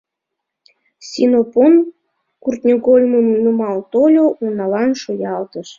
Синопон 1.09 1.73
кӱртньыгольмым 2.41 3.27
нумал 3.43 3.77
тольо, 3.91 4.25
уналан 4.43 4.91
шуялтыш. 5.01 5.69